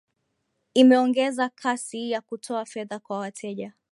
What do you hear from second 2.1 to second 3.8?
ya kutoa fedha kwa wateja